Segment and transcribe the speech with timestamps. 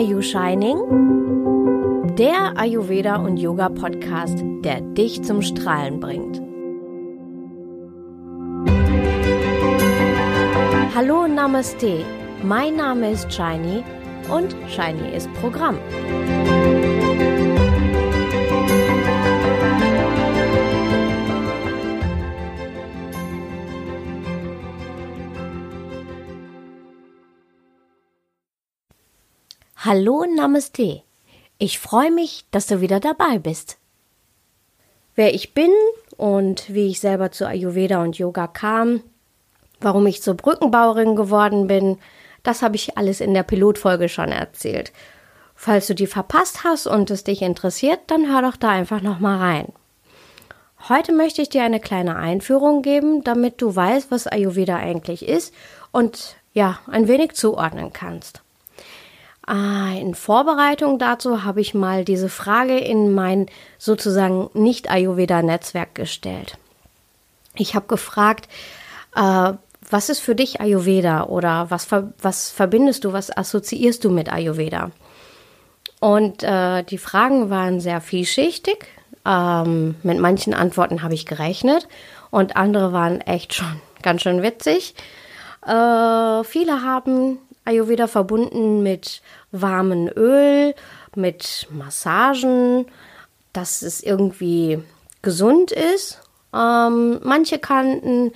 [0.00, 0.78] Are You Shining?
[2.16, 6.40] Der Ayurveda und Yoga Podcast, der dich zum Strahlen bringt.
[10.94, 12.02] Hallo Namaste,
[12.42, 13.84] mein Name ist Shiny
[14.34, 15.78] und Shiny ist Programm.
[29.92, 31.02] Hallo Namaste.
[31.58, 33.76] Ich freue mich, dass du wieder dabei bist.
[35.16, 35.72] Wer ich bin
[36.16, 39.02] und wie ich selber zu Ayurveda und Yoga kam,
[39.80, 41.98] warum ich zur Brückenbauerin geworden bin,
[42.44, 44.92] das habe ich alles in der Pilotfolge schon erzählt.
[45.56, 49.18] Falls du die verpasst hast und es dich interessiert, dann hör doch da einfach noch
[49.18, 49.72] mal rein.
[50.88, 55.52] Heute möchte ich dir eine kleine Einführung geben, damit du weißt, was Ayurveda eigentlich ist
[55.90, 58.44] und ja, ein wenig zuordnen kannst.
[59.50, 63.46] Ah, in Vorbereitung dazu habe ich mal diese Frage in mein
[63.78, 66.56] sozusagen Nicht-Ayurveda-Netzwerk gestellt.
[67.56, 68.48] Ich habe gefragt,
[69.16, 69.54] äh,
[69.90, 74.92] was ist für dich Ayurveda oder was, was verbindest du, was assoziierst du mit Ayurveda?
[75.98, 78.86] Und äh, die Fragen waren sehr vielschichtig.
[79.26, 81.88] Ähm, mit manchen Antworten habe ich gerechnet
[82.30, 84.94] und andere waren echt schon ganz schön witzig.
[85.66, 89.22] Äh, viele haben Ayurveda verbunden mit
[89.52, 90.74] warmen Öl,
[91.14, 92.86] mit Massagen,
[93.52, 94.82] dass es irgendwie
[95.22, 96.20] gesund ist.
[96.54, 98.32] Ähm, manche kannten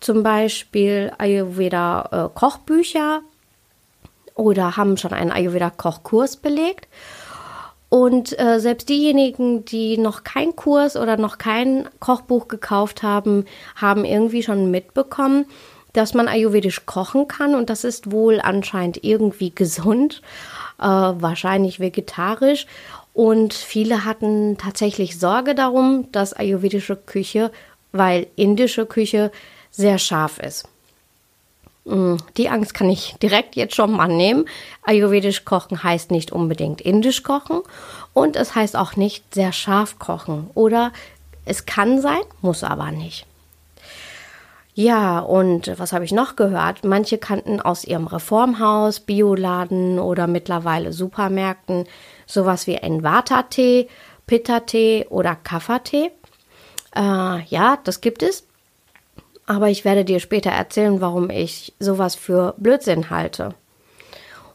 [0.00, 3.22] zum Beispiel Ayurveda äh, Kochbücher
[4.34, 6.88] oder haben schon einen Ayurveda Kochkurs belegt.
[7.88, 14.04] Und äh, selbst diejenigen, die noch keinen Kurs oder noch kein Kochbuch gekauft haben, haben
[14.04, 15.46] irgendwie schon mitbekommen,
[15.96, 20.22] dass man ayurvedisch kochen kann und das ist wohl anscheinend irgendwie gesund,
[20.78, 22.66] äh, wahrscheinlich vegetarisch.
[23.14, 27.50] Und viele hatten tatsächlich Sorge darum, dass ayurvedische Küche,
[27.92, 29.32] weil indische Küche
[29.70, 30.68] sehr scharf ist.
[31.86, 34.44] Mm, die Angst kann ich direkt jetzt schon mal nehmen.
[34.82, 37.62] Ayurvedisch kochen heißt nicht unbedingt indisch kochen
[38.12, 40.50] und es heißt auch nicht sehr scharf kochen.
[40.54, 40.92] Oder
[41.46, 43.24] es kann sein, muss aber nicht.
[44.78, 46.84] Ja, und was habe ich noch gehört?
[46.84, 51.86] Manche kannten aus ihrem Reformhaus, Bioladen oder mittlerweile Supermärkten
[52.26, 53.88] sowas wie ein Vata-Tee,
[54.26, 56.10] Pitta-Tee oder Kapha-Tee.
[56.94, 58.46] Äh, ja, das gibt es.
[59.46, 63.54] Aber ich werde dir später erzählen, warum ich sowas für Blödsinn halte.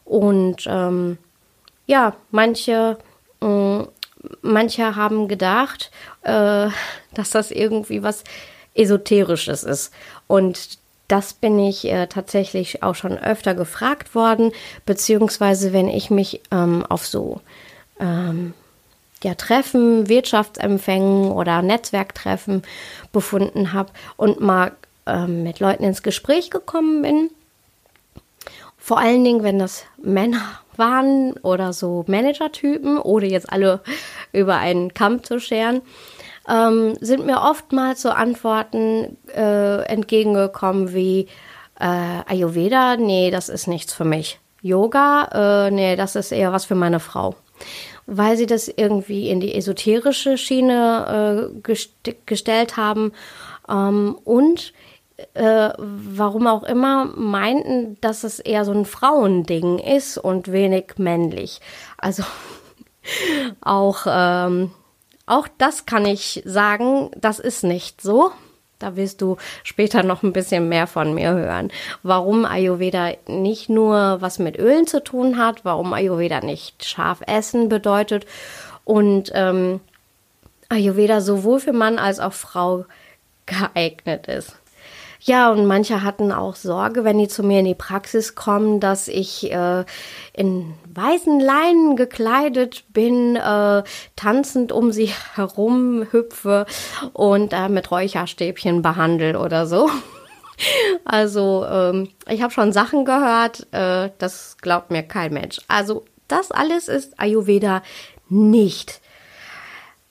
[0.04, 1.18] Und ähm,
[1.86, 2.96] ja, manche,
[3.40, 3.88] mh, mm,
[4.42, 5.90] manche haben gedacht,
[6.22, 6.68] äh,
[7.14, 8.22] dass das irgendwie was
[8.74, 9.92] Esoterisches ist.
[10.26, 10.78] Und
[11.08, 14.52] das bin ich äh, tatsächlich auch schon öfter gefragt worden,
[14.86, 17.40] beziehungsweise wenn ich mich ähm, auf so
[18.00, 18.54] ähm,
[19.22, 22.62] ja, Treffen, Wirtschaftsempfängen oder Netzwerktreffen
[23.12, 24.72] befunden habe und mal
[25.06, 27.30] ähm, mit Leuten ins Gespräch gekommen bin.
[28.78, 33.80] Vor allen Dingen, wenn das Männer waren oder so Managertypen, ohne jetzt alle
[34.32, 35.82] über einen Kamm zu scheren,
[36.48, 41.28] ähm, sind mir oftmals so Antworten äh, entgegengekommen wie
[41.78, 41.84] äh,
[42.26, 44.38] Ayurveda, nee, das ist nichts für mich.
[44.60, 47.34] Yoga, äh, nee, das ist eher was für meine Frau.
[48.06, 51.92] Weil sie das irgendwie in die esoterische Schiene äh, gest
[52.26, 53.12] gestellt haben
[53.68, 54.72] ähm, und
[55.34, 61.60] äh, warum auch immer, meinten, dass es eher so ein Frauending ist und wenig männlich.
[61.98, 62.24] Also
[63.60, 64.72] auch ähm,
[65.26, 68.32] auch das kann ich sagen, das ist nicht so.
[68.78, 71.70] Da wirst du später noch ein bisschen mehr von mir hören.
[72.02, 77.68] Warum Ayurveda nicht nur was mit Ölen zu tun hat, warum Ayurveda nicht scharf essen
[77.68, 78.26] bedeutet
[78.84, 79.80] und ähm,
[80.68, 82.84] Ayurveda sowohl für Mann als auch Frau
[83.46, 84.56] geeignet ist.
[85.24, 89.06] Ja, und manche hatten auch Sorge, wenn die zu mir in die Praxis kommen, dass
[89.06, 89.84] ich äh,
[90.32, 93.84] in weißen Leinen gekleidet bin, äh,
[94.16, 96.66] tanzend um sie herum hüpfe
[97.12, 99.88] und äh, mit Räucherstäbchen behandle oder so.
[101.04, 105.60] Also, ähm, ich habe schon Sachen gehört, äh, das glaubt mir kein Mensch.
[105.66, 107.82] Also, das alles ist Ayurveda
[108.28, 109.01] nicht.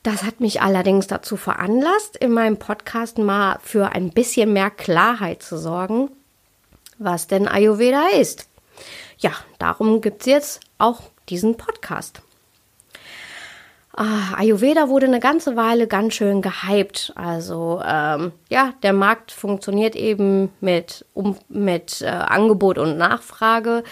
[0.03, 5.43] Das hat mich allerdings dazu veranlasst, in meinem Podcast mal für ein bisschen mehr Klarheit
[5.43, 6.09] zu sorgen,
[6.97, 8.47] was denn Ayurveda ist.
[9.19, 12.21] Ja, darum gibt es jetzt auch diesen Podcast.
[13.93, 17.11] Ah, Ayurveda wurde eine ganze Weile ganz schön gehypt.
[17.15, 23.83] Also ähm, ja, der Markt funktioniert eben mit, um, mit äh, Angebot und Nachfrage.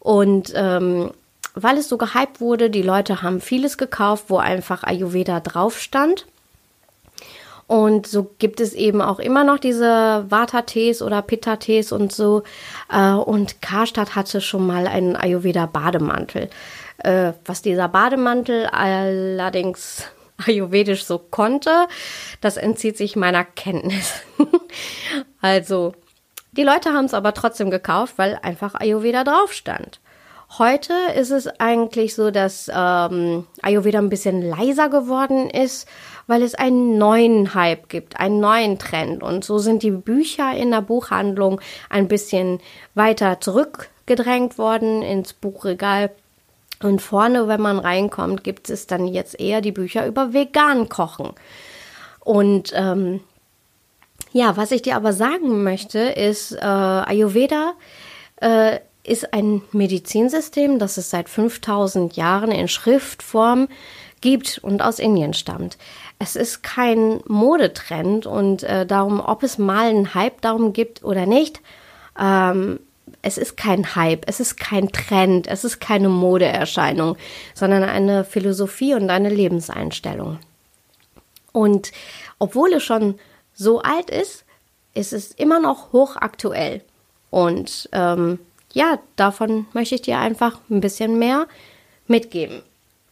[0.00, 1.12] Und ähm,
[1.56, 6.26] weil es so gehypt wurde, die Leute haben vieles gekauft, wo einfach Ayurveda drauf stand.
[7.66, 12.44] Und so gibt es eben auch immer noch diese Vata-Tees oder Pitta-Tees und so.
[12.92, 16.48] Äh, und Karstadt hatte schon mal einen Ayurveda-Bademantel.
[16.98, 20.04] Äh, was dieser Bademantel allerdings
[20.46, 21.88] ayurvedisch so konnte,
[22.40, 24.20] das entzieht sich meiner Kenntnis.
[25.40, 25.94] also,
[26.52, 30.00] die Leute haben es aber trotzdem gekauft, weil einfach Ayurveda drauf stand.
[30.58, 35.88] Heute ist es eigentlich so, dass ähm, Ayurveda ein bisschen leiser geworden ist,
[36.28, 39.22] weil es einen neuen Hype gibt, einen neuen Trend.
[39.22, 41.60] Und so sind die Bücher in der Buchhandlung
[41.90, 42.60] ein bisschen
[42.94, 46.10] weiter zurückgedrängt worden ins Buchregal.
[46.82, 51.32] Und vorne, wenn man reinkommt, gibt es dann jetzt eher die Bücher über vegan kochen.
[52.20, 53.20] Und ähm,
[54.32, 57.72] ja, was ich dir aber sagen möchte, ist, äh, Ayurveda
[58.36, 63.68] äh, ist ein Medizinsystem, das es seit 5000 Jahren in Schriftform
[64.20, 65.78] gibt und aus Indien stammt.
[66.18, 71.26] Es ist kein Modetrend und äh, darum, ob es mal einen Hype darum gibt oder
[71.26, 71.60] nicht,
[72.18, 72.80] ähm,
[73.22, 77.16] es ist kein Hype, es ist kein Trend, es ist keine Modeerscheinung,
[77.54, 80.38] sondern eine Philosophie und eine Lebenseinstellung.
[81.52, 81.92] Und
[82.38, 83.18] obwohl es schon
[83.54, 84.44] so alt ist,
[84.94, 86.82] ist es immer noch hochaktuell.
[87.30, 88.38] Und ähm,
[88.72, 91.46] ja, davon möchte ich dir einfach ein bisschen mehr
[92.06, 92.62] mitgeben.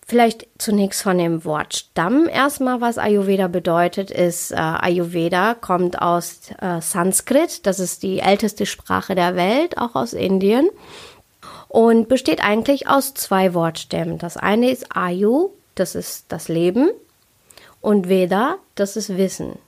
[0.07, 6.51] Vielleicht zunächst von dem Wort Stamm erstmal, was Ayurveda bedeutet, ist äh, Ayurveda kommt aus
[6.61, 10.69] äh, Sanskrit, das ist die älteste Sprache der Welt, auch aus Indien
[11.69, 14.19] und besteht eigentlich aus zwei Wortstämmen.
[14.19, 16.91] Das eine ist Ayu, das ist das Leben
[17.81, 19.59] und Veda, das ist Wissen.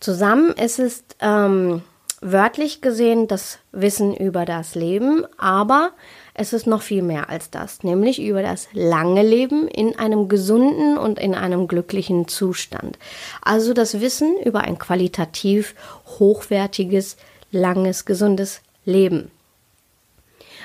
[0.00, 1.82] Zusammen ist es ähm,
[2.24, 5.90] wörtlich gesehen das Wissen über das Leben, aber
[6.32, 10.96] es ist noch viel mehr als das, nämlich über das lange Leben in einem gesunden
[10.96, 12.98] und in einem glücklichen Zustand.
[13.42, 15.74] Also das Wissen über ein qualitativ
[16.18, 17.18] hochwertiges,
[17.52, 19.30] langes, gesundes Leben.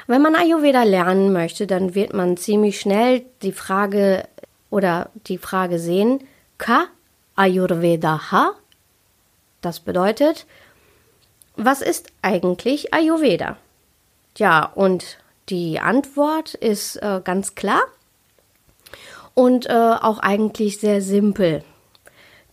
[0.07, 4.27] Wenn man Ayurveda lernen möchte, dann wird man ziemlich schnell die Frage
[4.69, 6.21] oder die Frage sehen,
[6.57, 6.85] Ka
[7.35, 8.53] Ayurveda ha?
[9.61, 10.45] Das bedeutet,
[11.59, 13.57] was ist eigentlich Ayurveda?
[14.38, 15.17] Ja, und
[15.50, 17.81] die Antwort ist äh, ganz klar
[19.33, 21.63] und äh, auch eigentlich sehr simpel.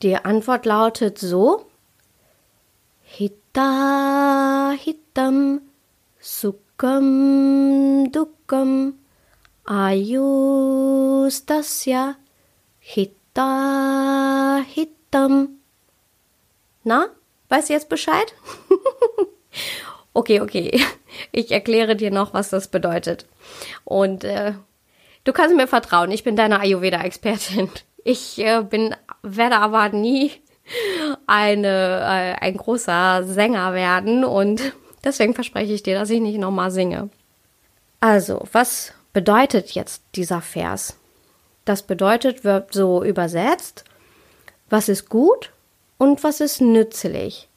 [0.03, 1.67] Die Antwort lautet so:
[3.03, 5.61] Hitta Hittam
[6.21, 8.95] Sukham Dukkam
[9.65, 10.47] Ayustasya
[12.79, 15.49] Hitta Hittam.
[16.85, 17.07] Na,
[17.49, 18.35] weißt du jetzt Bescheid?
[20.13, 20.81] okay, okay.
[21.33, 23.27] Ich erkläre dir noch, was das bedeutet.
[23.85, 24.53] Und äh,
[25.25, 27.71] du kannst mir vertrauen, ich bin deine Ayurveda-Expertin.
[28.09, 30.31] Ich äh, bin, werde aber nie
[31.27, 34.63] eine, äh, ein großer Sänger werden und
[35.03, 37.11] deswegen verspreche ich dir, dass ich nicht nochmal singe.
[37.99, 40.97] Also, was bedeutet jetzt dieser Vers?
[41.65, 43.83] Das bedeutet, wird so übersetzt,
[44.71, 45.51] was ist gut
[45.99, 47.49] und was ist nützlich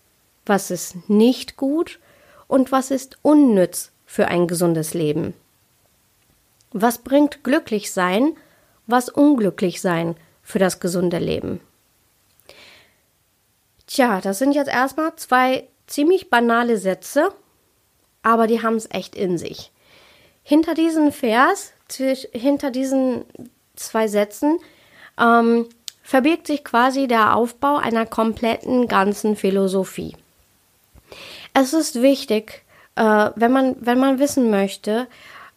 [0.50, 2.00] was ist nicht gut
[2.48, 5.36] und was ist unnütz für ein gesundes Leben.
[6.72, 8.36] Was bringt glücklich sein,
[8.88, 11.62] was unglücklich sein für das gesunde Leben?
[13.86, 17.32] Tja, das sind jetzt erstmal zwei ziemlich banale Sätze,
[18.24, 19.72] aber die haben es echt in sich.
[20.44, 21.74] Hinter diesen Vers,
[22.32, 23.26] hinter diesen
[23.76, 24.60] zwei Sätzen,
[25.20, 25.68] ähm,
[26.10, 30.18] verbirgt sich quasi der Aufbau einer kompletten ganzen Philosophie.
[31.54, 32.64] Es ist wichtig,
[32.96, 35.06] äh, wenn, man, wenn man wissen möchte,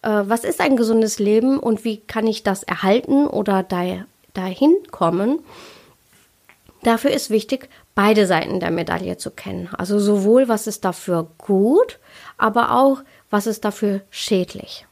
[0.03, 4.05] äh, was ist ein gesundes Leben und wie kann ich das erhalten oder da,
[4.35, 5.39] dahin kommen.
[6.83, 9.71] Dafür ist wichtig, beide Seiten der Medaille zu kennen.
[9.73, 11.99] Also sowohl, was ist dafür gut,
[12.37, 12.99] aber auch,
[13.31, 14.87] was ist dafür schädlich.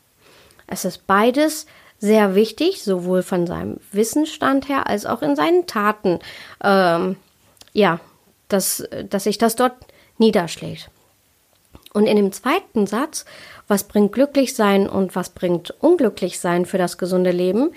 [0.66, 1.66] Es ist beides
[2.00, 6.18] sehr wichtig, sowohl von seinem Wissensstand her als auch in seinen Taten.
[6.64, 7.16] Ähm,
[7.72, 8.00] ja,
[8.48, 9.74] dass, dass sich das dort
[10.18, 10.90] niederschlägt.
[11.92, 13.24] Und in dem zweiten Satz,
[13.68, 17.72] was bringt glücklich sein und was bringt unglücklich sein für das gesunde Leben,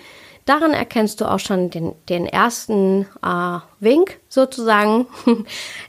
[0.46, 5.08] daran erkennst du auch schon den, den ersten äh, Wink sozusagen,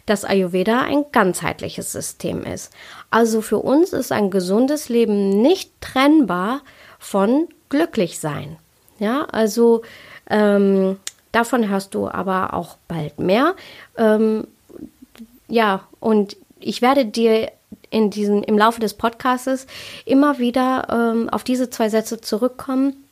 [0.07, 2.73] dass Ayurveda ein ganzheitliches System ist.
[3.11, 6.63] Also für uns ist ein gesundes Leben nicht trennbar
[6.99, 8.57] von glücklich sein.
[9.01, 9.83] Ja, also
[10.31, 10.97] ähm,
[11.33, 13.57] davon hörst du aber auch bald mehr.
[13.99, 14.47] Ähm,
[15.49, 17.51] ja, und ich werde dir
[17.91, 19.67] in diesem, im Laufe des Podcasts
[20.05, 23.05] immer wieder ähm, auf diese zwei Sätze zurückkommen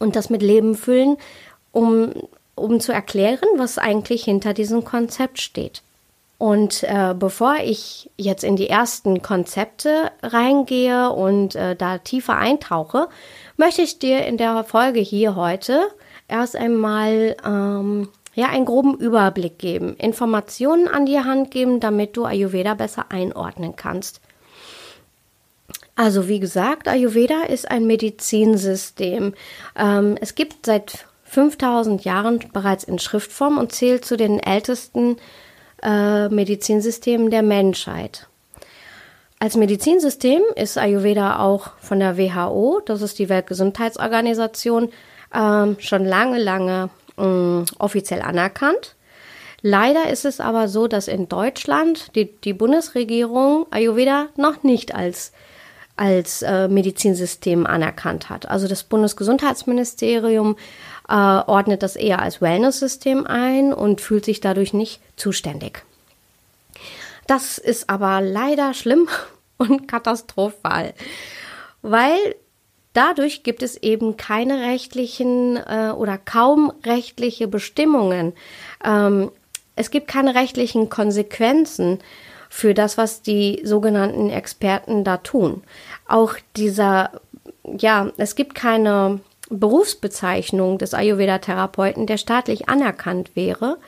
[0.00, 1.16] und das mit Leben füllen,
[1.70, 2.12] um,
[2.56, 5.82] um zu erklären, was eigentlich hinter diesem Konzept steht.
[6.38, 13.06] Und äh, bevor ich jetzt in die ersten Konzepte reingehe und äh, da tiefer eintauche,
[13.62, 15.86] möchte ich dir in der Folge hier heute
[16.26, 22.24] erst einmal ähm, ja einen groben Überblick geben, Informationen an die Hand geben, damit du
[22.24, 24.20] Ayurveda besser einordnen kannst.
[25.94, 29.32] Also wie gesagt, Ayurveda ist ein Medizinsystem.
[29.76, 35.18] Ähm, es gibt seit 5000 Jahren bereits in Schriftform und zählt zu den ältesten
[35.84, 38.26] äh, Medizinsystemen der Menschheit.
[39.42, 44.90] Als Medizinsystem ist Ayurveda auch von der WHO, das ist die Weltgesundheitsorganisation,
[45.34, 48.94] äh, schon lange, lange äh, offiziell anerkannt.
[49.60, 55.32] Leider ist es aber so, dass in Deutschland die, die Bundesregierung Ayurveda noch nicht als
[55.96, 58.48] als äh, Medizinsystem anerkannt hat.
[58.48, 60.54] Also das Bundesgesundheitsministerium
[61.08, 65.84] äh, ordnet das eher als Wellness-System ein und fühlt sich dadurch nicht zuständig.
[67.26, 69.08] Das ist aber leider schlimm
[69.58, 70.94] und katastrophal,
[71.82, 72.18] weil
[72.92, 78.32] dadurch gibt es eben keine rechtlichen äh, oder kaum rechtliche Bestimmungen.
[78.84, 79.30] Ähm,
[79.76, 81.98] es gibt keine rechtlichen Konsequenzen
[82.50, 85.62] für das, was die sogenannten Experten da tun.
[86.06, 87.10] Auch dieser,
[87.64, 93.78] ja, es gibt keine Berufsbezeichnung des Ayurveda-Therapeuten, der staatlich anerkannt wäre.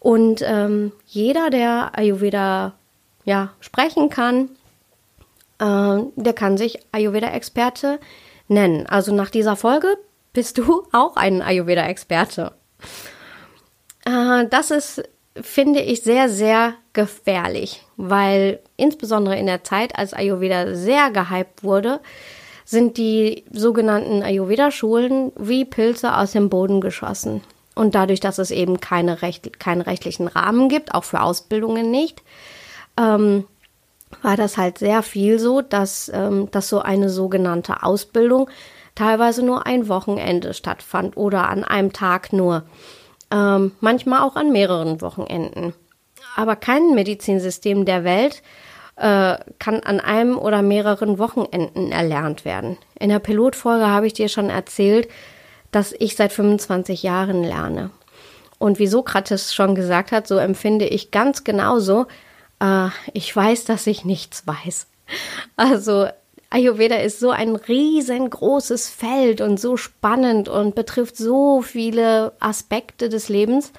[0.00, 2.74] Und ähm, jeder, der Ayurveda
[3.24, 4.48] ja, sprechen kann,
[5.58, 8.00] äh, der kann sich Ayurveda-Experte
[8.48, 8.86] nennen.
[8.86, 9.96] Also nach dieser Folge
[10.32, 12.52] bist du auch ein Ayurveda-Experte.
[14.04, 15.02] Äh, das ist
[15.40, 22.00] finde ich sehr, sehr gefährlich, weil insbesondere in der Zeit, als Ayurveda sehr gehypt wurde,
[22.64, 27.42] sind die sogenannten Ayurveda-Schulen wie Pilze aus dem Boden geschossen.
[27.80, 32.22] Und dadurch, dass es eben keine Recht, keinen rechtlichen Rahmen gibt, auch für Ausbildungen nicht,
[32.98, 33.46] ähm,
[34.20, 38.50] war das halt sehr viel so, dass, ähm, dass so eine sogenannte Ausbildung
[38.94, 42.64] teilweise nur ein Wochenende stattfand oder an einem Tag nur
[43.30, 45.72] ähm, manchmal auch an mehreren Wochenenden.
[46.36, 48.42] Aber kein Medizinsystem der Welt
[48.96, 52.76] äh, kann an einem oder mehreren Wochenenden erlernt werden.
[52.98, 55.08] In der Pilotfolge habe ich dir schon erzählt,
[55.70, 57.90] dass ich seit 25 Jahren lerne.
[58.58, 62.06] Und wie Sokrates schon gesagt hat, so empfinde ich ganz genauso,
[62.60, 64.86] äh, ich weiß, dass ich nichts weiß.
[65.56, 66.06] Also
[66.50, 73.28] Ayurveda ist so ein riesengroßes Feld und so spannend und betrifft so viele Aspekte des
[73.28, 73.72] Lebens.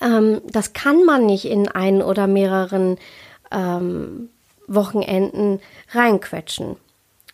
[0.00, 2.96] Ähm, das kann man nicht in ein oder mehreren
[3.50, 4.30] ähm,
[4.68, 6.76] Wochenenden reinquetschen.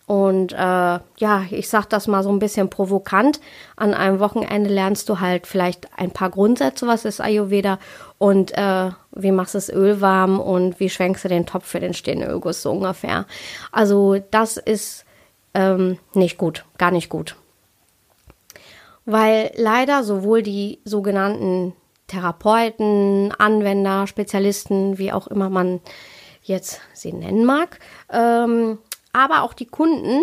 [0.08, 3.40] Und äh, ja, ich sag das mal so ein bisschen provokant.
[3.76, 7.78] An einem Wochenende lernst du halt vielleicht ein paar Grundsätze, was ist Ayurveda
[8.16, 11.78] und äh, wie machst du das Öl warm und wie schwenkst du den Topf für
[11.78, 13.26] den stehenden Ölguss so ungefähr.
[13.70, 15.04] Also das ist
[15.52, 17.36] ähm, nicht gut, gar nicht gut.
[19.04, 21.74] Weil leider sowohl die sogenannten
[22.06, 25.80] Therapeuten, Anwender, Spezialisten, wie auch immer man
[26.42, 27.78] jetzt sie nennen mag,
[28.10, 28.78] ähm,
[29.12, 30.22] aber auch die Kunden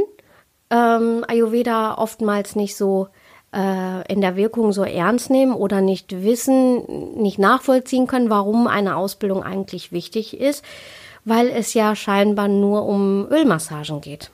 [0.69, 3.07] ähm, Ayurveda oftmals nicht so
[3.53, 8.95] äh, in der Wirkung so ernst nehmen oder nicht wissen, nicht nachvollziehen können, warum eine
[8.97, 10.63] Ausbildung eigentlich wichtig ist,
[11.23, 14.31] weil es ja scheinbar nur um Ölmassagen geht.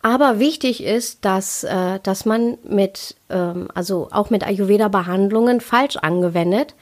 [0.00, 6.74] Aber wichtig ist, dass, äh, dass man mit, ähm, also auch mit Ayurveda-Behandlungen falsch angewendet,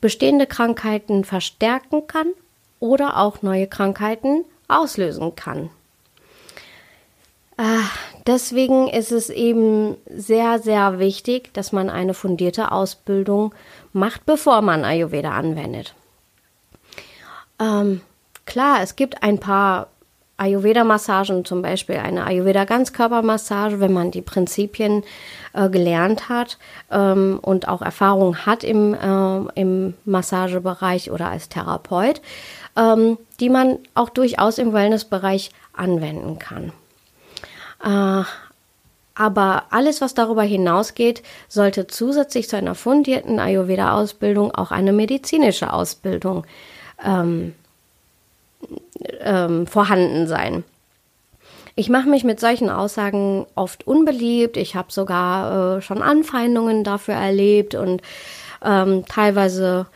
[0.00, 2.28] bestehende Krankheiten verstärken kann
[2.80, 5.70] oder auch neue Krankheiten auslösen kann.
[7.56, 7.80] Äh,
[8.26, 13.54] deswegen ist es eben sehr, sehr wichtig, dass man eine fundierte Ausbildung
[13.92, 15.94] macht, bevor man Ayurveda anwendet.
[17.58, 18.00] Ähm,
[18.46, 19.88] klar, es gibt ein paar
[20.38, 25.02] Ayurveda-Massagen, zum Beispiel eine Ayurveda-Ganzkörpermassage, wenn man die Prinzipien
[25.52, 26.58] äh, gelernt hat
[26.90, 32.22] ähm, und auch Erfahrung hat im, äh, im Massagebereich oder als Therapeut,
[32.76, 36.72] ähm, die man auch durchaus im Wellnessbereich anwenden kann.
[37.84, 38.24] Äh,
[39.18, 46.46] aber alles, was darüber hinausgeht, sollte zusätzlich zu einer fundierten Ayurveda-Ausbildung auch eine medizinische Ausbildung
[47.04, 47.54] ähm,
[49.20, 50.64] ähm, vorhanden sein.
[51.74, 54.56] Ich mache mich mit solchen Aussagen oft unbeliebt.
[54.56, 58.02] Ich habe sogar äh, schon Anfeindungen dafür erlebt und
[58.64, 59.86] ähm, teilweise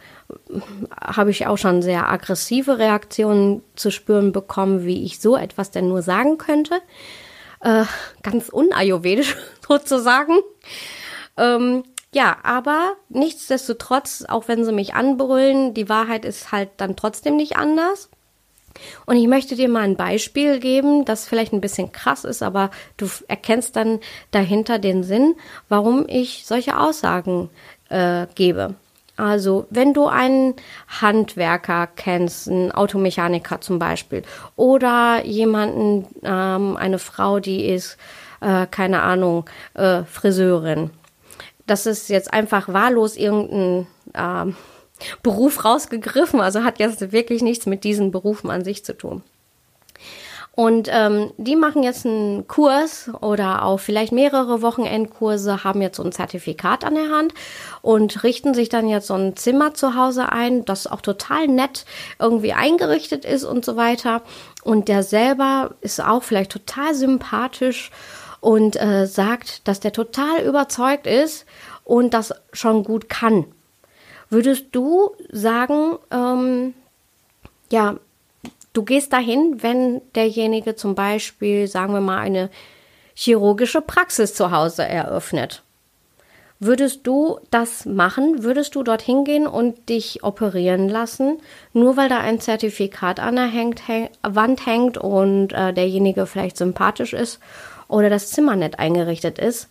[1.00, 5.88] habe ich auch schon sehr aggressive Reaktionen zu spüren bekommen, wie ich so etwas denn
[5.88, 6.80] nur sagen könnte.
[7.60, 7.84] Äh,
[8.22, 9.36] ganz unayurvedisch
[9.68, 10.38] sozusagen.
[11.36, 17.36] Ähm, ja, aber nichtsdestotrotz, auch wenn sie mich anbrüllen, die Wahrheit ist halt dann trotzdem
[17.36, 18.10] nicht anders.
[19.06, 22.70] Und ich möchte dir mal ein Beispiel geben, das vielleicht ein bisschen krass ist, aber
[22.96, 24.00] du erkennst dann
[24.30, 25.34] dahinter den Sinn,
[25.68, 27.50] warum ich solche Aussagen
[27.88, 28.74] äh, gebe.
[29.16, 30.54] Also, wenn du einen
[31.00, 34.22] Handwerker kennst, einen Automechaniker zum Beispiel,
[34.56, 37.98] oder jemanden, ähm, eine Frau, die ist,
[38.40, 40.90] äh, keine Ahnung, äh, Friseurin.
[41.66, 44.56] Das ist jetzt einfach wahllos irgendein ähm,
[45.22, 49.22] Beruf rausgegriffen, also hat jetzt wirklich nichts mit diesen Berufen an sich zu tun.
[50.54, 56.04] Und ähm, die machen jetzt einen Kurs oder auch vielleicht mehrere Wochenendkurse, haben jetzt so
[56.04, 57.32] ein Zertifikat an der Hand
[57.80, 61.86] und richten sich dann jetzt so ein Zimmer zu Hause ein, das auch total nett
[62.18, 64.20] irgendwie eingerichtet ist und so weiter.
[64.62, 67.90] Und der selber ist auch vielleicht total sympathisch
[68.40, 71.46] und äh, sagt, dass der total überzeugt ist
[71.84, 73.46] und das schon gut kann.
[74.32, 76.74] Würdest du sagen, ähm,
[77.70, 77.98] ja,
[78.72, 82.48] Du gehst dahin, wenn derjenige zum Beispiel, sagen wir mal, eine
[83.14, 85.62] chirurgische Praxis zu Hause eröffnet.
[86.58, 88.44] Würdest du das machen?
[88.44, 91.38] Würdest du dorthin gehen und dich operieren lassen,
[91.72, 96.56] nur weil da ein Zertifikat an der hängt, häng, Wand hängt und äh, derjenige vielleicht
[96.56, 97.40] sympathisch ist
[97.88, 99.68] oder das Zimmer nett eingerichtet ist?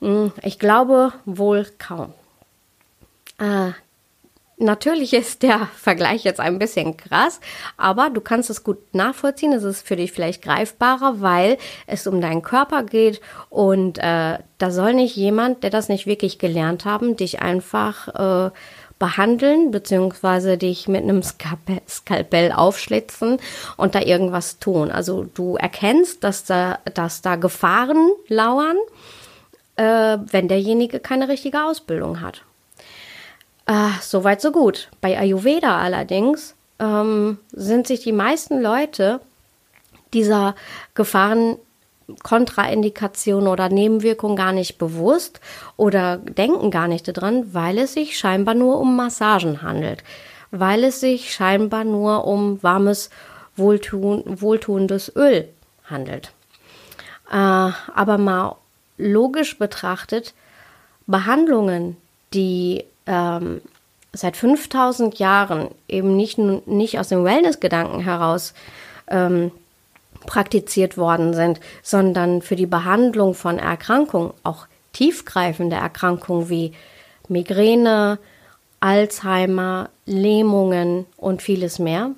[0.00, 2.12] Hm, ich glaube wohl kaum.
[3.38, 3.72] Äh,
[4.58, 7.40] Natürlich ist der Vergleich jetzt ein bisschen krass,
[7.76, 9.52] aber du kannst es gut nachvollziehen.
[9.52, 14.70] Es ist für dich vielleicht greifbarer, weil es um deinen Körper geht und äh, da
[14.70, 18.50] soll nicht jemand, der das nicht wirklich gelernt haben, dich einfach äh,
[18.98, 23.38] behandeln beziehungsweise dich mit einem Skalpell, Skalpell aufschlitzen
[23.76, 24.90] und da irgendwas tun.
[24.90, 28.78] Also du erkennst, dass da, dass da Gefahren lauern,
[29.76, 32.42] äh, wenn derjenige keine richtige Ausbildung hat.
[33.66, 34.88] Ah, so weit, so gut.
[35.00, 39.20] Bei Ayurveda allerdings ähm, sind sich die meisten Leute
[40.14, 40.54] dieser
[40.94, 41.56] Gefahren
[42.22, 45.40] Kontraindikation oder Nebenwirkung gar nicht bewusst
[45.76, 50.04] oder denken gar nicht daran, weil es sich scheinbar nur um Massagen handelt,
[50.52, 53.10] weil es sich scheinbar nur um warmes,
[53.56, 55.48] wohltun, wohltuendes Öl
[55.84, 56.30] handelt.
[57.30, 58.56] Äh, aber mal
[58.98, 60.34] logisch betrachtet,
[61.08, 61.96] Behandlungen,
[62.32, 63.60] die ähm,
[64.12, 68.54] seit 5000 Jahren eben nicht, nicht aus dem Wellness-Gedanken heraus
[69.08, 69.50] ähm,
[70.26, 76.72] praktiziert worden sind, sondern für die Behandlung von Erkrankungen, auch tiefgreifende Erkrankungen wie
[77.28, 78.18] Migräne,
[78.80, 82.10] Alzheimer, Lähmungen und vieles mehr.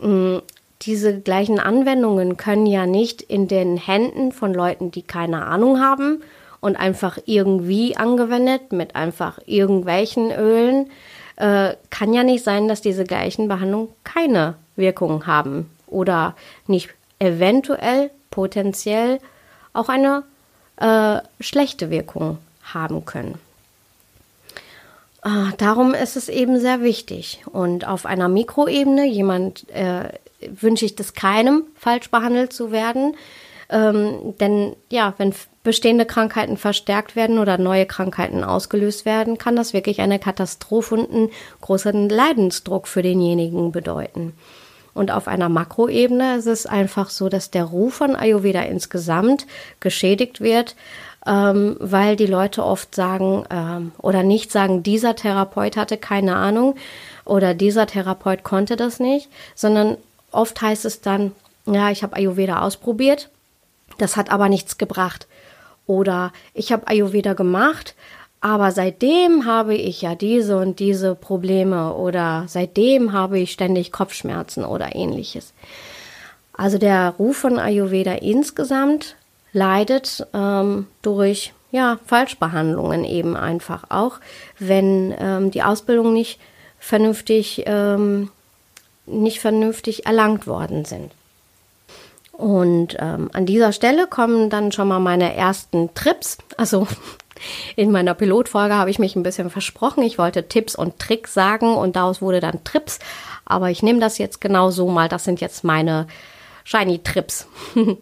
[0.00, 0.38] Mm,
[0.82, 6.22] diese gleichen Anwendungen können ja nicht in den Händen von Leuten, die keine Ahnung haben
[6.62, 10.90] und einfach irgendwie angewendet mit einfach irgendwelchen Ölen,
[11.36, 16.34] äh, kann ja nicht sein, dass diese gleichen Behandlungen keine Wirkung haben oder
[16.68, 19.18] nicht eventuell, potenziell
[19.72, 20.22] auch eine
[20.76, 23.38] äh, schlechte Wirkung haben können.
[25.24, 27.42] Äh, darum ist es eben sehr wichtig.
[27.52, 33.16] Und auf einer Mikroebene, jemand äh, wünsche ich das keinem, falsch behandelt zu werden.
[33.68, 39.72] Ähm, denn ja, wenn bestehende Krankheiten verstärkt werden oder neue Krankheiten ausgelöst werden, kann das
[39.72, 44.34] wirklich eine Katastrophe und einen großen Leidensdruck für denjenigen bedeuten.
[44.94, 49.46] Und auf einer Makroebene ist es einfach so, dass der Ruf von Ayurveda insgesamt
[49.80, 50.76] geschädigt wird,
[51.26, 56.74] ähm, weil die Leute oft sagen ähm, oder nicht sagen, dieser Therapeut hatte keine Ahnung
[57.24, 59.96] oder dieser Therapeut konnte das nicht, sondern
[60.30, 61.32] oft heißt es dann,
[61.64, 63.30] ja, ich habe Ayurveda ausprobiert,
[63.98, 65.26] das hat aber nichts gebracht.
[65.92, 67.94] Oder ich habe Ayurveda gemacht,
[68.40, 74.64] aber seitdem habe ich ja diese und diese Probleme oder seitdem habe ich ständig Kopfschmerzen
[74.64, 75.52] oder ähnliches.
[76.54, 79.16] Also der Ruf von Ayurveda insgesamt
[79.52, 84.18] leidet ähm, durch ja, Falschbehandlungen eben einfach auch,
[84.58, 86.40] wenn ähm, die Ausbildung nicht
[86.78, 88.30] vernünftig, ähm,
[89.04, 91.12] nicht vernünftig erlangt worden sind.
[92.32, 96.38] Und ähm, an dieser Stelle kommen dann schon mal meine ersten Trips.
[96.56, 96.86] Also
[97.76, 100.02] in meiner Pilotfolge habe ich mich ein bisschen versprochen.
[100.02, 102.98] Ich wollte Tipps und Tricks sagen und daraus wurde dann Trips.
[103.44, 105.08] Aber ich nehme das jetzt genau so mal.
[105.08, 106.06] Das sind jetzt meine
[106.64, 107.46] Shiny Trips.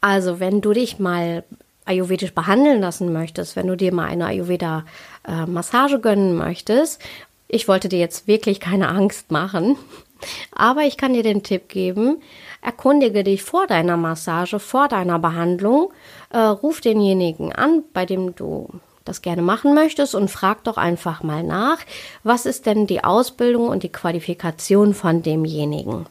[0.00, 1.44] also wenn du dich mal
[1.84, 7.00] ayurvedisch behandeln lassen möchtest, wenn du dir mal eine Ayurveda-Massage äh, gönnen möchtest,
[7.48, 9.76] ich wollte dir jetzt wirklich keine Angst machen,
[10.52, 12.22] aber ich kann dir den Tipp geben,
[12.62, 15.92] erkundige dich vor deiner Massage, vor deiner Behandlung,
[16.30, 18.68] äh, ruf denjenigen an, bei dem du
[19.04, 21.78] das gerne machen möchtest und frag doch einfach mal nach,
[22.22, 26.06] was ist denn die Ausbildung und die Qualifikation von demjenigen.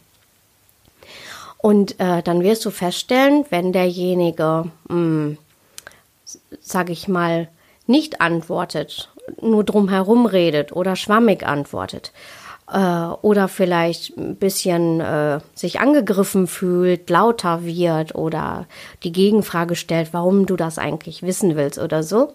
[1.58, 5.38] Und äh, dann wirst du feststellen, wenn derjenige, hm,
[6.62, 7.50] sage ich mal,
[7.86, 9.10] nicht antwortet,
[9.42, 12.12] nur drumherum redet oder schwammig antwortet,
[12.72, 18.68] oder vielleicht ein bisschen äh, sich angegriffen fühlt, lauter wird oder
[19.04, 22.34] die Gegenfrage stellt, warum du das eigentlich wissen willst oder so,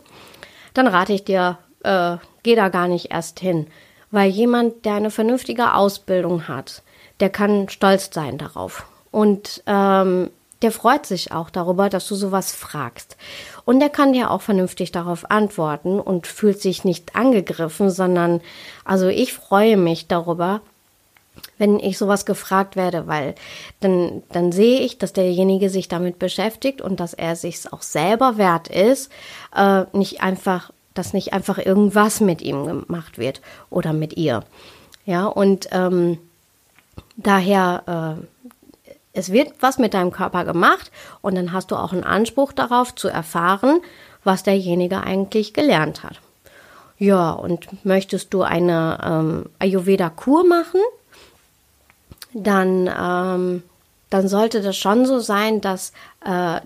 [0.75, 3.69] dann rate ich dir, äh, geh da gar nicht erst hin.
[4.11, 6.83] Weil jemand, der eine vernünftige Ausbildung hat,
[7.21, 8.87] der kann stolz sein darauf.
[9.11, 10.31] Und ähm,
[10.65, 13.19] der freut sich auch darüber, dass du sowas fragst.
[13.67, 18.41] Und der kann dir auch vernünftig darauf antworten und fühlt sich nicht angegriffen, sondern,
[18.83, 20.63] also ich freue mich darüber,
[21.59, 23.35] wenn ich sowas gefragt werde, weil
[23.81, 28.39] dann, dann sehe ich, dass derjenige sich damit beschäftigt und dass er sich auch selber
[28.39, 29.13] wert ist,
[29.55, 34.45] äh, nicht einfach, dass nicht einfach irgendwas mit ihm gemacht wird oder mit ihr.
[35.05, 36.17] Ja, und ähm,
[37.19, 38.51] daher, äh,
[39.15, 40.91] es wird was mit deinem Körper gemacht
[41.23, 43.81] und dann hast du auch einen Anspruch darauf zu erfahren,
[44.25, 46.21] was derjenige eigentlich gelernt hat.
[46.99, 50.81] Ja, und möchtest du eine ähm, Ayurveda-Kur machen,
[52.33, 53.63] dann, ähm,
[54.11, 55.93] dann sollte das schon so sein, dass,
[56.25, 56.61] äh,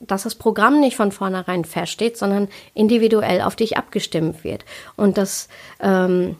[0.00, 4.64] dass das Programm nicht von vornherein feststeht, sondern individuell auf dich abgestimmt wird.
[4.96, 5.48] Und dass
[5.80, 6.36] ähm,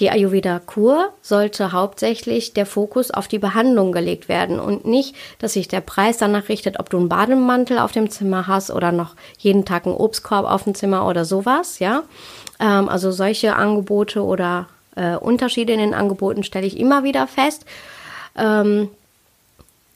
[0.00, 5.68] die Ayurveda-Kur sollte hauptsächlich der Fokus auf die Behandlung gelegt werden und nicht, dass sich
[5.68, 9.64] der Preis danach richtet, ob du einen Bademantel auf dem Zimmer hast oder noch jeden
[9.64, 12.02] Tag einen Obstkorb auf dem Zimmer oder sowas, ja.
[12.58, 17.64] Ähm, also solche Angebote oder äh, Unterschiede in den Angeboten stelle ich immer wieder fest.
[18.36, 18.88] Ähm,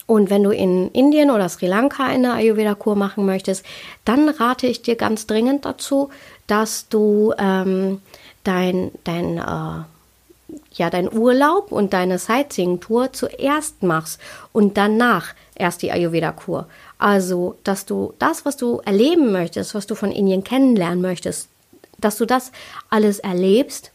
[0.06, 3.66] und wenn du in Indien oder Sri Lanka eine Ayurveda-Kur machen möchtest,
[4.04, 6.08] dann rate ich dir ganz dringend dazu,
[6.46, 8.00] dass du ähm,
[8.44, 9.84] dein, dein, äh,
[10.72, 14.20] ja, dein Urlaub und deine Sightseeing-Tour zuerst machst
[14.52, 16.66] und danach erst die Ayurveda-Kur.
[16.98, 21.48] Also, dass du das, was du erleben möchtest, was du von Indien kennenlernen möchtest,
[21.98, 22.52] dass du das
[22.90, 23.90] alles erlebst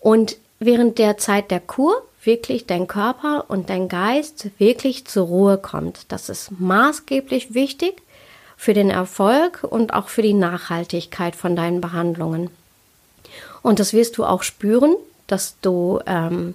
[0.00, 5.58] und während der Zeit der Kur wirklich dein Körper und dein Geist wirklich zur Ruhe
[5.58, 6.10] kommt.
[6.10, 8.02] Das ist maßgeblich wichtig
[8.56, 12.50] für den Erfolg und auch für die Nachhaltigkeit von deinen Behandlungen.
[13.62, 14.94] Und das wirst du auch spüren,
[15.26, 16.54] dass du ähm,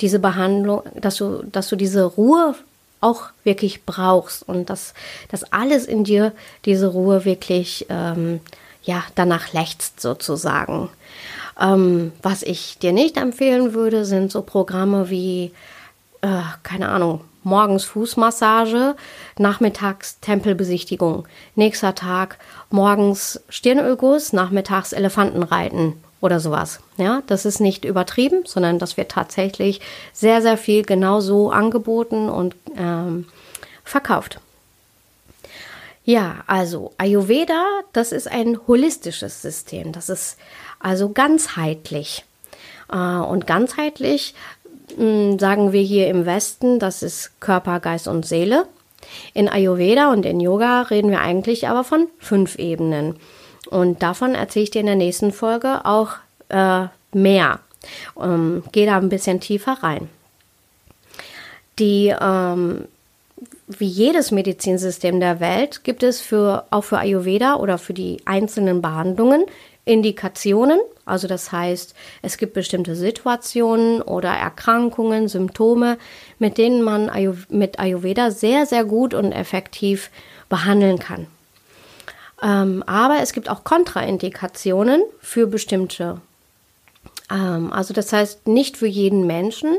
[0.00, 2.54] diese Behandlung, dass du, dass du diese Ruhe
[3.00, 4.94] auch wirklich brauchst und dass,
[5.30, 6.32] dass alles in dir
[6.64, 8.40] diese Ruhe wirklich ähm,
[8.84, 10.88] ja danach lechzt sozusagen.
[11.60, 15.52] Ähm, was ich dir nicht empfehlen würde, sind so Programme wie,
[16.22, 18.96] äh, keine Ahnung, morgens Fußmassage,
[19.38, 22.38] nachmittags Tempelbesichtigung, nächster Tag
[22.70, 26.80] morgens Stirnölguss, nachmittags Elefantenreiten oder sowas.
[26.96, 29.80] Ja, das ist nicht übertrieben, sondern das wird tatsächlich
[30.12, 33.26] sehr, sehr viel genau so angeboten und ähm,
[33.84, 34.40] verkauft.
[36.04, 39.92] Ja, also Ayurveda, das ist ein holistisches System.
[39.92, 40.36] Das ist
[40.80, 42.24] also ganzheitlich.
[42.90, 44.34] Äh, und ganzheitlich
[45.38, 48.66] sagen wir hier im Westen, das ist Körper, Geist und Seele.
[49.34, 53.16] In Ayurveda und in Yoga reden wir eigentlich aber von fünf Ebenen.
[53.70, 56.12] Und davon erzähle ich dir in der nächsten Folge auch
[56.48, 57.60] äh, mehr.
[58.20, 60.08] Ähm, Gehe da ein bisschen tiefer rein.
[61.78, 62.84] Die, ähm,
[63.66, 68.82] wie jedes Medizinsystem der Welt, gibt es für, auch für Ayurveda oder für die einzelnen
[68.82, 69.46] Behandlungen
[69.84, 75.98] Indikationen, also das heißt, es gibt bestimmte Situationen oder Erkrankungen, Symptome,
[76.38, 77.10] mit denen man
[77.48, 80.10] mit Ayurveda sehr, sehr gut und effektiv
[80.48, 81.26] behandeln kann.
[82.42, 86.20] Ähm, aber es gibt auch Kontraindikationen für bestimmte.
[87.30, 89.76] Ähm, also das heißt, nicht für jeden Menschen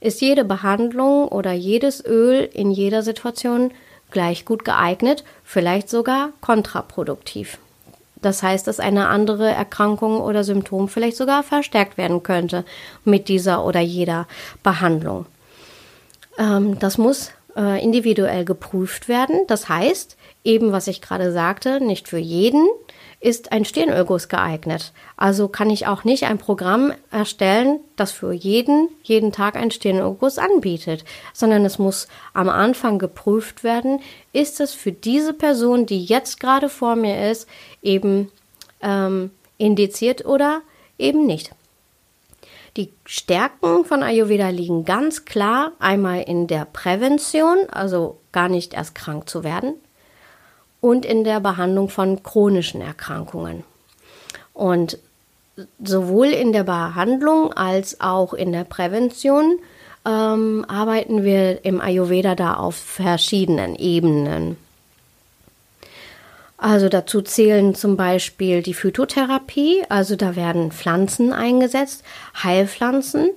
[0.00, 3.72] ist jede Behandlung oder jedes Öl in jeder Situation
[4.10, 7.58] gleich gut geeignet, vielleicht sogar kontraproduktiv.
[8.26, 12.64] Das heißt, dass eine andere Erkrankung oder Symptom vielleicht sogar verstärkt werden könnte
[13.04, 14.26] mit dieser oder jeder
[14.64, 15.26] Behandlung.
[16.36, 19.42] Ähm, das muss äh, individuell geprüft werden.
[19.46, 22.66] Das heißt, eben was ich gerade sagte, nicht für jeden
[23.20, 24.92] ist ein Stirnölguss geeignet.
[25.16, 30.38] Also kann ich auch nicht ein Programm erstellen, das für jeden jeden Tag ein Stirnölguss
[30.38, 34.00] anbietet, sondern es muss am Anfang geprüft werden,
[34.32, 37.48] ist es für diese Person, die jetzt gerade vor mir ist,
[37.82, 38.30] eben
[38.82, 40.60] ähm, indiziert oder
[40.98, 41.50] eben nicht.
[42.76, 48.94] Die Stärken von Ayurveda liegen ganz klar einmal in der Prävention, also gar nicht erst
[48.94, 49.74] krank zu werden,
[50.86, 53.64] und in der Behandlung von chronischen Erkrankungen.
[54.54, 54.98] Und
[55.82, 59.58] sowohl in der Behandlung als auch in der Prävention
[60.06, 64.56] ähm, arbeiten wir im Ayurveda da auf verschiedenen Ebenen.
[66.56, 72.04] Also dazu zählen zum Beispiel die Phytotherapie, also da werden Pflanzen eingesetzt,
[72.40, 73.30] Heilpflanzen.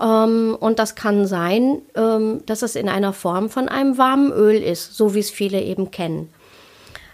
[0.00, 4.62] Ähm, und das kann sein, ähm, dass es in einer Form von einem warmen Öl
[4.62, 6.30] ist, so wie es viele eben kennen.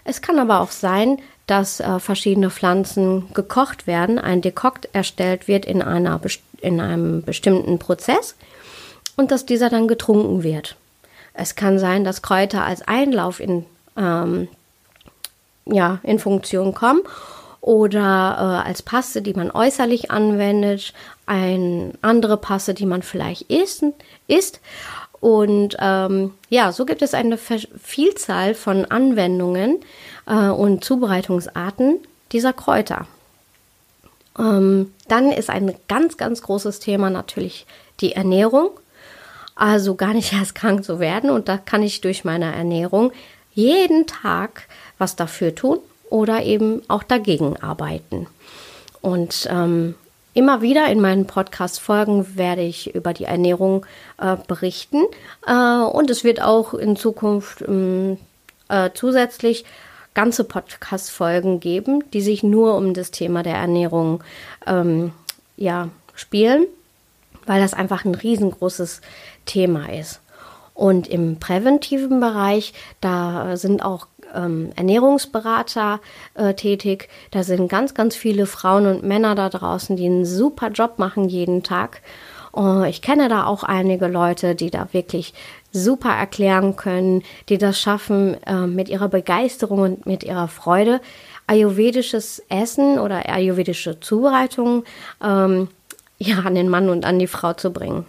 [0.07, 5.65] Es kann aber auch sein, dass äh, verschiedene Pflanzen gekocht werden, ein Dekokt erstellt wird
[5.65, 6.19] in, einer,
[6.61, 8.35] in einem bestimmten Prozess
[9.17, 10.77] und dass dieser dann getrunken wird.
[11.33, 13.65] Es kann sein, dass Kräuter als Einlauf in
[13.97, 14.47] ähm,
[15.65, 17.01] ja, in Funktion kommen
[17.61, 20.93] oder äh, als Paste, die man äußerlich anwendet,
[21.25, 23.83] eine andere Paste, die man vielleicht isst.
[24.27, 24.61] isst.
[25.19, 29.79] Und ähm, ja, so gibt es eine Vielzahl von Anwendungen
[30.27, 31.99] äh, und Zubereitungsarten
[32.31, 33.07] dieser Kräuter.
[34.37, 37.65] Ähm, dann ist ein ganz, ganz großes Thema natürlich
[37.99, 38.71] die Ernährung.
[39.55, 41.29] Also gar nicht erst krank zu werden.
[41.29, 43.11] Und da kann ich durch meine Ernährung
[43.53, 44.67] jeden Tag
[44.99, 48.27] was dafür tun oder eben auch dagegen arbeiten.
[49.01, 49.95] Und ähm,
[50.37, 53.87] immer wieder in meinen Podcast-Folgen werde ich über die Ernährung
[54.19, 55.03] äh, berichten.
[55.47, 58.19] Äh, und es wird auch in Zukunft ähm,
[58.69, 59.65] äh, zusätzlich
[60.13, 64.23] ganze Podcast-Folgen geben, die sich nur um das Thema der Ernährung
[64.67, 65.11] ähm,
[65.55, 66.67] ja, spielen,
[67.47, 69.01] weil das einfach ein riesengroßes
[69.47, 70.21] Thema ist.
[70.75, 75.99] Und im präventiven Bereich, da sind auch ähm, Ernährungsberater
[76.35, 77.09] äh, tätig.
[77.31, 81.29] Da sind ganz, ganz viele Frauen und Männer da draußen, die einen super Job machen
[81.29, 82.01] jeden Tag.
[82.55, 85.33] Uh, ich kenne da auch einige Leute, die da wirklich
[85.71, 90.99] super erklären können, die das schaffen, äh, mit ihrer Begeisterung und mit ihrer Freude
[91.45, 94.83] ayurvedisches Essen oder ayurvedische Zubereitungen
[95.23, 95.67] ähm,
[96.17, 98.05] ja, an den Mann und an die Frau zu bringen.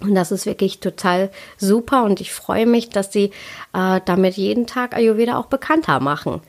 [0.00, 3.30] Und das ist wirklich total super und ich freue mich, dass sie
[3.72, 6.42] äh, damit jeden Tag Ayurveda auch bekannter machen.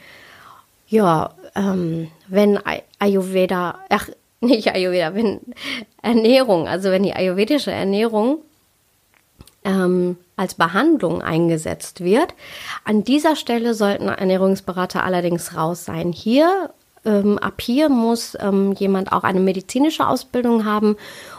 [0.90, 2.60] Ja, ähm, wenn
[3.00, 4.10] Ayurveda, ach,
[4.42, 5.40] nicht Ayurveda, wenn
[6.02, 8.40] Ernährung, also wenn die ayurvedische Ernährung
[9.64, 12.34] ähm, als Behandlung eingesetzt wird,
[12.84, 16.12] an dieser Stelle sollten Ernährungsberater allerdings raus sein.
[16.12, 16.70] Hier,
[17.06, 20.98] ähm, ab hier muss ähm, jemand auch eine medizinische Ausbildung haben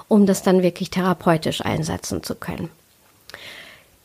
[0.08, 2.70] um das dann wirklich therapeutisch einsetzen zu können.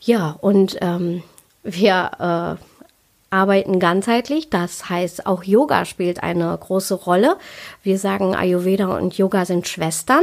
[0.00, 1.22] Ja, und ähm,
[1.62, 7.36] wir äh, arbeiten ganzheitlich, das heißt auch Yoga spielt eine große Rolle.
[7.82, 10.22] Wir sagen, Ayurveda und Yoga sind Schwestern.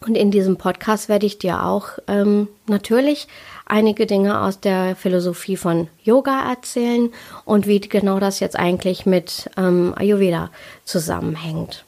[0.00, 3.28] Und in diesem Podcast werde ich dir auch ähm, natürlich
[3.64, 7.10] einige Dinge aus der Philosophie von Yoga erzählen
[7.44, 10.50] und wie genau das jetzt eigentlich mit ähm, Ayurveda
[10.84, 11.84] zusammenhängt.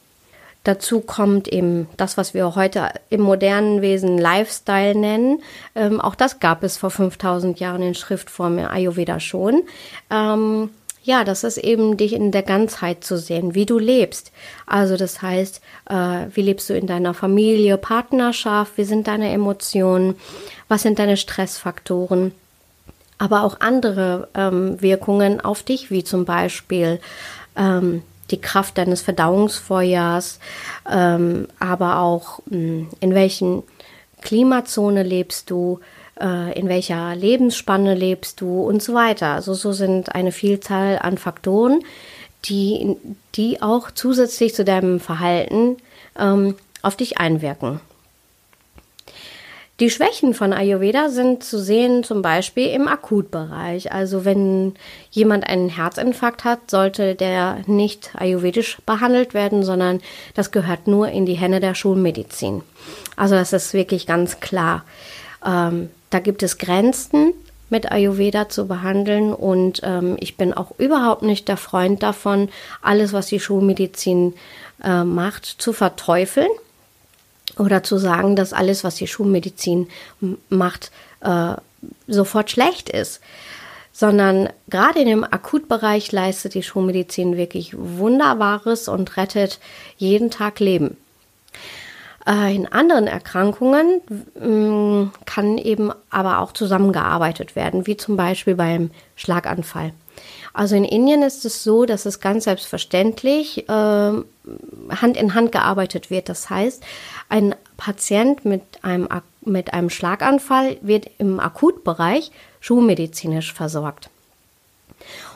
[0.64, 5.42] Dazu kommt eben das, was wir heute im modernen Wesen Lifestyle nennen.
[5.74, 9.62] Ähm, auch das gab es vor 5000 Jahren in Schriftform im Ayurveda schon.
[10.10, 10.70] Ähm,
[11.02, 14.32] ja, das ist eben dich in der Ganzheit zu sehen, wie du lebst.
[14.66, 20.14] Also das heißt, äh, wie lebst du in deiner Familie, Partnerschaft, wie sind deine Emotionen,
[20.68, 22.32] was sind deine Stressfaktoren,
[23.18, 27.00] aber auch andere ähm, Wirkungen auf dich, wie zum Beispiel
[27.54, 30.38] ähm, die Kraft deines Verdauungsfeuers,
[30.90, 33.62] ähm, aber auch mh, hm, in welchen
[34.22, 35.80] Klimazone lebst du,
[36.20, 39.28] äh, in welcher Lebensspanne lebst du und so weiter.
[39.28, 41.80] Also so sind eine Vielzahl an Faktoren,
[42.46, 42.96] die,
[43.34, 45.76] die auch zusätzlich zu deinem Verhalten
[46.18, 47.80] ähm, auf dich einwirken.
[49.80, 53.90] Die Schwächen von Ayurveda sind zu sehen zum Beispiel im Akutbereich.
[53.90, 54.76] Also wenn
[55.10, 60.00] jemand einen Herzinfarkt hat, sollte der nicht ayurvedisch behandelt werden, sondern
[60.34, 62.62] das gehört nur in die Hände der Schulmedizin.
[63.16, 64.84] Also das ist wirklich ganz klar.
[65.44, 67.32] Ähm, da gibt es Grenzen
[67.68, 72.48] mit Ayurveda zu behandeln und ähm, ich bin auch überhaupt nicht der Freund davon,
[72.80, 74.34] alles, was die Schulmedizin
[74.84, 76.50] äh, macht, zu verteufeln
[77.58, 79.88] oder zu sagen, dass alles, was die Schulmedizin
[80.48, 80.90] macht,
[81.20, 81.54] äh,
[82.06, 83.20] sofort schlecht ist,
[83.92, 89.60] sondern gerade in dem Akutbereich leistet die Schulmedizin wirklich Wunderbares und rettet
[89.96, 90.96] jeden Tag Leben.
[92.26, 94.00] Äh, in anderen Erkrankungen
[95.26, 99.92] kann eben aber auch zusammengearbeitet werden, wie zum Beispiel beim Schlaganfall.
[100.52, 104.12] Also in Indien ist es so, dass es ganz selbstverständlich äh,
[104.90, 106.28] Hand in Hand gearbeitet wird.
[106.28, 106.82] Das heißt,
[107.28, 109.08] ein Patient mit einem,
[109.42, 112.30] mit einem Schlaganfall wird im Akutbereich
[112.60, 114.10] schulmedizinisch versorgt.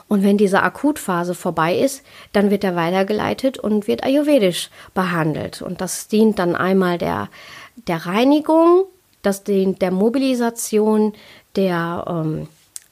[0.08, 5.60] Und wenn diese Akutphase vorbei ist, dann wird er weitergeleitet und wird ayurvedisch behandelt.
[5.60, 7.28] Und das dient dann einmal der,
[7.86, 8.84] der Reinigung,
[9.20, 11.12] das dient der Mobilisation,
[11.56, 12.48] der ähm,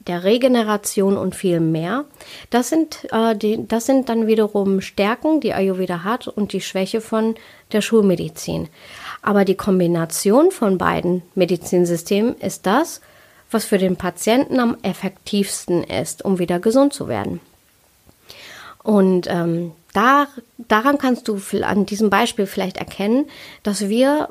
[0.06, 2.04] der Regeneration und viel mehr.
[2.50, 7.00] Das sind, äh, die, das sind dann wiederum Stärken, die Ayurveda hat und die Schwäche
[7.00, 7.34] von
[7.72, 8.68] der Schulmedizin.
[9.22, 13.00] Aber die Kombination von beiden Medizinsystemen ist das,
[13.50, 17.40] was für den Patienten am effektivsten ist, um wieder gesund zu werden.
[18.82, 23.26] Und ähm, da, daran kannst du an diesem Beispiel vielleicht erkennen,
[23.62, 24.28] dass wir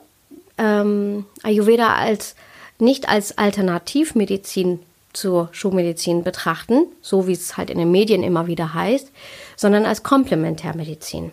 [0.58, 2.36] ähm, Ayurveda als
[2.80, 4.80] nicht als Alternativmedizin
[5.16, 9.12] zur Schulmedizin betrachten, so wie es halt in den Medien immer wieder heißt,
[9.56, 11.32] sondern als Komplementärmedizin.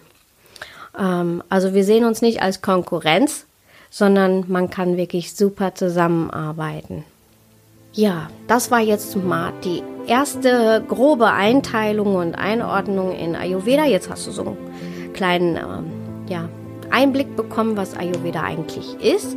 [0.99, 3.47] Ähm, also wir sehen uns nicht als Konkurrenz,
[3.91, 7.05] sondern man kann wirklich super zusammenarbeiten.
[7.93, 13.85] Ja, das war jetzt mal die erste grobe Einteilung und Einordnung in Ayurveda.
[13.85, 16.49] Jetzt hast du so einen kleinen ähm, ja,
[16.91, 19.37] Einblick bekommen, was Ayurveda eigentlich ist.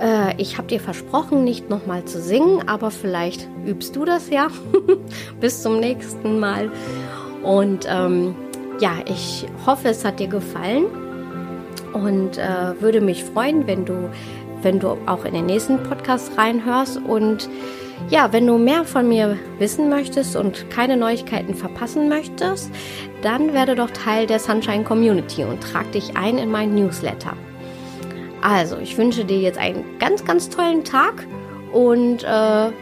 [0.00, 4.48] Äh, ich habe dir versprochen, nicht nochmal zu singen, aber vielleicht übst du das ja.
[5.40, 6.70] Bis zum nächsten Mal.
[7.42, 8.34] Und ähm,
[8.80, 10.86] ja, ich hoffe, es hat dir gefallen
[11.92, 14.10] und äh, würde mich freuen, wenn du,
[14.62, 17.48] wenn du auch in den nächsten Podcast reinhörst und
[18.10, 22.70] ja, wenn du mehr von mir wissen möchtest und keine Neuigkeiten verpassen möchtest,
[23.22, 27.36] dann werde doch Teil der Sunshine Community und trag dich ein in mein Newsletter.
[28.42, 31.26] Also, ich wünsche dir jetzt einen ganz, ganz tollen Tag
[31.72, 32.26] und äh,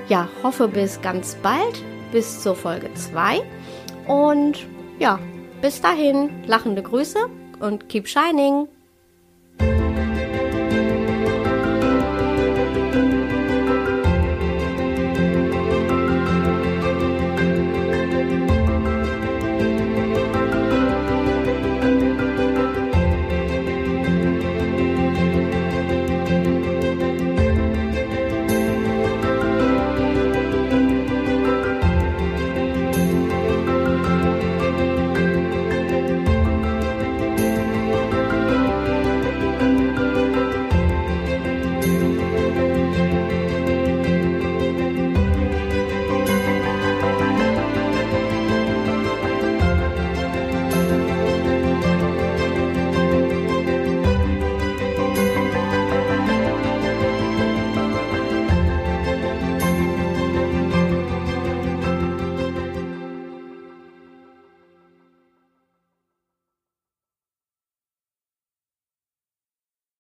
[0.08, 3.42] ja, hoffe bis ganz bald, bis zur Folge 2.
[4.06, 4.66] Und
[4.98, 5.18] ja,
[5.60, 7.18] bis dahin, lachende Grüße
[7.60, 8.68] und keep shining!